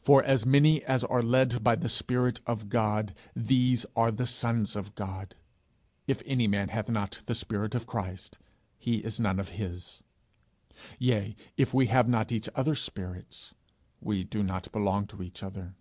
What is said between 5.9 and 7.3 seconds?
'If any man hath not